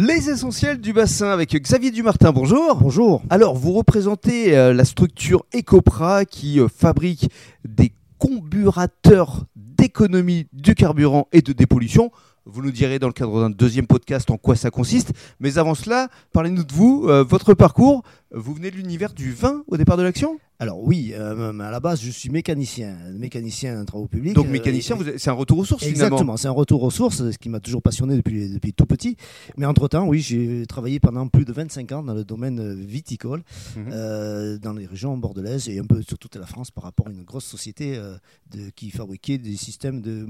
Les 0.00 0.30
essentiels 0.30 0.80
du 0.80 0.92
bassin 0.92 1.30
avec 1.30 1.60
Xavier 1.60 1.90
Dumartin, 1.90 2.30
bonjour. 2.30 2.76
Bonjour. 2.76 3.20
Alors, 3.30 3.56
vous 3.56 3.72
représentez 3.72 4.56
euh, 4.56 4.72
la 4.72 4.84
structure 4.84 5.44
Ecopra 5.52 6.24
qui 6.24 6.60
euh, 6.60 6.68
fabrique 6.68 7.28
des 7.64 7.90
comburateurs 8.16 9.46
d'économie 9.56 10.46
du 10.52 10.76
carburant 10.76 11.26
et 11.32 11.42
de 11.42 11.52
dépollution. 11.52 12.12
Vous 12.46 12.62
nous 12.62 12.70
direz 12.70 13.00
dans 13.00 13.08
le 13.08 13.12
cadre 13.12 13.40
d'un 13.40 13.50
deuxième 13.50 13.88
podcast 13.88 14.30
en 14.30 14.36
quoi 14.36 14.54
ça 14.54 14.70
consiste. 14.70 15.14
Mais 15.40 15.58
avant 15.58 15.74
cela, 15.74 16.06
parlez-nous 16.32 16.62
de 16.62 16.72
vous, 16.72 17.06
euh, 17.08 17.24
votre 17.24 17.54
parcours. 17.54 18.04
Vous 18.30 18.54
venez 18.54 18.70
de 18.70 18.76
l'univers 18.76 19.12
du 19.12 19.32
vin 19.32 19.64
au 19.66 19.76
départ 19.76 19.96
de 19.96 20.04
l'action? 20.04 20.38
Alors 20.60 20.82
oui, 20.82 21.12
euh, 21.14 21.56
à 21.60 21.70
la 21.70 21.78
base, 21.78 22.02
je 22.02 22.10
suis 22.10 22.30
mécanicien, 22.30 22.96
mécanicien 23.16 23.80
en 23.80 23.84
travaux 23.84 24.08
publics. 24.08 24.34
Donc 24.34 24.46
Euh, 24.46 24.50
mécanicien, 24.50 24.98
êtes- 24.98 25.16
c'est 25.18 25.30
un 25.30 25.34
retour 25.34 25.58
aux 25.58 25.64
sources 25.64 25.84
finalement. 25.84 26.06
Exactement, 26.06 26.36
c'est 26.36 26.48
un 26.48 26.52
retour 26.52 26.82
aux 26.82 26.90
sources, 26.90 27.30
ce 27.30 27.38
qui 27.38 27.48
m'a 27.48 27.60
toujours 27.60 27.80
passionné 27.80 28.16
depuis, 28.16 28.48
depuis 28.50 28.72
tout 28.72 28.84
petit. 28.86 29.16
Mais 29.56 29.66
entre-temps, 29.66 30.08
oui, 30.08 30.18
j'ai 30.20 30.66
travaillé 30.66 30.98
pendant 30.98 31.28
plus 31.28 31.44
de 31.44 31.52
25 31.52 31.92
ans 31.92 32.02
dans 32.02 32.14
le 32.14 32.24
domaine 32.24 32.58
euh, 32.58 32.74
viticole, 32.74 33.44
Mhm. 33.76 33.84
euh, 33.92 34.58
dans 34.58 34.72
les 34.72 34.86
régions 34.86 35.16
bordelaises 35.16 35.68
et 35.68 35.78
un 35.78 35.84
peu 35.86 36.02
sur 36.02 36.18
toute 36.18 36.34
la 36.34 36.46
France 36.46 36.72
par 36.72 36.82
rapport 36.82 37.06
à 37.06 37.10
une 37.12 37.22
grosse 37.22 37.44
société 37.46 37.94
euh, 37.96 38.16
de, 38.50 38.70
qui 38.74 38.90
fabriquait 38.90 39.38
des 39.38 39.56
systèmes 39.56 40.00
de 40.00 40.26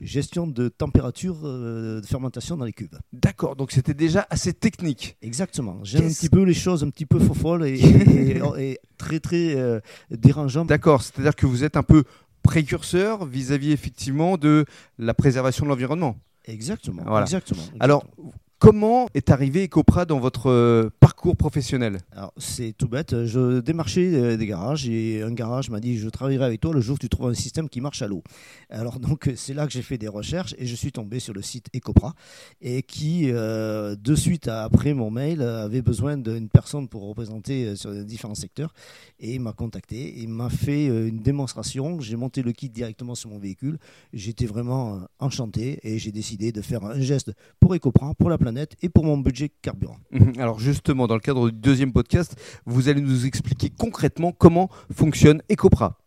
gestion 0.00 0.46
de 0.46 0.68
température 0.68 1.36
euh, 1.44 2.00
de 2.00 2.06
fermentation 2.06 2.56
dans 2.56 2.64
les 2.64 2.72
cubes. 2.72 2.94
D'accord, 3.12 3.56
donc 3.56 3.72
c'était 3.72 3.94
déjà 3.94 4.26
assez 4.30 4.52
technique. 4.52 5.16
Exactement. 5.22 5.78
J'aime 5.82 6.06
un 6.06 6.08
petit 6.08 6.28
peu 6.28 6.42
les 6.42 6.54
choses 6.54 6.84
un 6.84 6.90
petit 6.90 7.06
peu 7.06 7.18
folles 7.18 7.66
et, 7.66 7.78
et- 7.80 8.40
et 8.58 8.78
très 8.96 9.20
très 9.20 9.54
euh, 9.56 9.80
dérangeantes. 10.10 10.68
D'accord, 10.68 11.02
c'est-à-dire 11.02 11.34
que 11.36 11.46
vous 11.46 11.64
êtes 11.64 11.76
un 11.76 11.82
peu 11.82 12.04
précurseur 12.42 13.26
vis-à-vis 13.26 13.72
effectivement 13.72 14.36
de 14.38 14.64
la 14.98 15.14
préservation 15.14 15.64
de 15.64 15.70
l'environnement. 15.70 16.16
Exactement. 16.46 17.02
Voilà. 17.06 17.26
exactement, 17.26 17.62
Alors, 17.78 18.04
exactement. 18.04 18.32
comment 18.58 19.06
est 19.14 19.30
arrivé 19.30 19.64
Ecopra 19.64 20.06
dans 20.06 20.18
votre 20.18 20.48
euh, 20.48 20.88
parcours 21.18 21.36
professionnel 21.36 21.98
Alors, 22.12 22.32
c'est 22.36 22.72
tout 22.78 22.86
bête. 22.86 23.24
Je 23.24 23.58
démarchais 23.58 24.14
euh, 24.14 24.36
des 24.36 24.46
garages 24.46 24.88
et 24.88 25.20
un 25.20 25.32
garage 25.32 25.68
m'a 25.68 25.80
dit 25.80 25.98
Je 25.98 26.08
travaillerai 26.08 26.44
avec 26.44 26.60
toi 26.60 26.72
le 26.72 26.80
jour 26.80 26.94
où 26.94 26.98
tu 26.98 27.08
trouves 27.08 27.28
un 27.28 27.34
système 27.34 27.68
qui 27.68 27.80
marche 27.80 28.02
à 28.02 28.06
l'eau. 28.06 28.22
Alors, 28.70 29.00
donc, 29.00 29.28
c'est 29.34 29.52
là 29.52 29.66
que 29.66 29.72
j'ai 29.72 29.82
fait 29.82 29.98
des 29.98 30.06
recherches 30.06 30.54
et 30.58 30.66
je 30.66 30.76
suis 30.76 30.92
tombé 30.92 31.18
sur 31.18 31.34
le 31.34 31.42
site 31.42 31.66
Ecopra 31.74 32.14
et 32.62 32.84
qui, 32.84 33.32
euh, 33.32 33.96
de 33.96 34.14
suite 34.14 34.46
à- 34.46 34.62
après 34.62 34.94
mon 34.94 35.10
mail, 35.10 35.40
euh, 35.42 35.64
avait 35.64 35.82
besoin 35.82 36.16
d'une 36.16 36.48
personne 36.48 36.86
pour 36.86 37.02
représenter 37.08 37.64
euh, 37.66 37.74
sur 37.74 37.90
les 37.90 38.04
différents 38.04 38.36
secteurs 38.36 38.72
et 39.18 39.40
m'a 39.40 39.52
contacté. 39.52 40.14
Il 40.18 40.28
m'a 40.28 40.50
fait 40.50 40.88
euh, 40.88 41.08
une 41.08 41.18
démonstration. 41.18 41.98
J'ai 41.98 42.14
monté 42.14 42.42
le 42.42 42.52
kit 42.52 42.68
directement 42.68 43.16
sur 43.16 43.30
mon 43.30 43.40
véhicule. 43.40 43.78
J'étais 44.12 44.46
vraiment 44.46 44.94
euh, 44.94 44.98
enchanté 45.18 45.80
et 45.82 45.98
j'ai 45.98 46.12
décidé 46.12 46.52
de 46.52 46.62
faire 46.62 46.84
un 46.84 47.00
geste 47.00 47.32
pour 47.58 47.74
Ecopra, 47.74 48.14
pour 48.14 48.30
la 48.30 48.38
planète 48.38 48.76
et 48.82 48.88
pour 48.88 49.04
mon 49.04 49.18
budget 49.18 49.50
carburant. 49.62 49.96
Mhm. 50.12 50.34
Alors 50.38 50.60
justement, 50.60 51.07
dans 51.08 51.14
le 51.14 51.20
cadre 51.20 51.50
du 51.50 51.56
deuxième 51.56 51.92
podcast, 51.92 52.36
vous 52.66 52.88
allez 52.88 53.00
nous 53.00 53.26
expliquer 53.26 53.70
concrètement 53.76 54.30
comment 54.30 54.70
fonctionne 54.94 55.42
Ecopra. 55.50 55.97